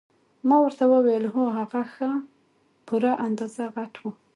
ما 0.47 0.57
ورته 0.61 0.83
وویل 0.93 1.25
هو 1.33 1.43
هغه 1.57 1.81
ښه 1.93 2.09
په 2.21 2.25
پوره 2.87 3.13
اندازه 3.27 3.63
غټ 3.75 3.93
وو. 4.01 4.11